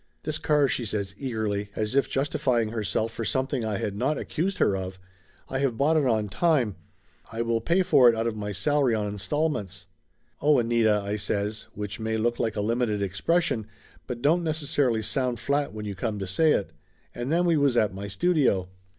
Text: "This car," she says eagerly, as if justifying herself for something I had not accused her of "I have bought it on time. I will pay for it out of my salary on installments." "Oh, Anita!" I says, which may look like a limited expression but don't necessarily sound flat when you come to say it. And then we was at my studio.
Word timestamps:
"This 0.23 0.39
car," 0.39 0.67
she 0.67 0.83
says 0.83 1.13
eagerly, 1.19 1.69
as 1.75 1.93
if 1.93 2.09
justifying 2.09 2.69
herself 2.69 3.11
for 3.11 3.23
something 3.23 3.63
I 3.63 3.77
had 3.77 3.95
not 3.95 4.17
accused 4.17 4.57
her 4.57 4.75
of 4.75 4.97
"I 5.47 5.59
have 5.59 5.77
bought 5.77 5.95
it 5.95 6.07
on 6.07 6.27
time. 6.27 6.75
I 7.31 7.43
will 7.43 7.61
pay 7.61 7.83
for 7.83 8.09
it 8.09 8.15
out 8.15 8.25
of 8.25 8.35
my 8.35 8.51
salary 8.51 8.95
on 8.95 9.05
installments." 9.05 9.85
"Oh, 10.41 10.57
Anita!" 10.57 11.03
I 11.05 11.17
says, 11.17 11.67
which 11.75 11.99
may 11.99 12.17
look 12.17 12.39
like 12.39 12.55
a 12.55 12.61
limited 12.61 13.03
expression 13.03 13.67
but 14.07 14.23
don't 14.23 14.43
necessarily 14.43 15.03
sound 15.03 15.37
flat 15.39 15.71
when 15.71 15.85
you 15.85 15.93
come 15.93 16.17
to 16.17 16.25
say 16.25 16.53
it. 16.53 16.73
And 17.13 17.31
then 17.31 17.45
we 17.45 17.55
was 17.55 17.77
at 17.77 17.93
my 17.93 18.07
studio. 18.07 18.69